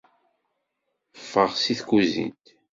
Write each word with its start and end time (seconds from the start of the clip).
Ffeɣ 1.19 1.49
seg 1.55 1.77
tkuzint! 1.79 2.45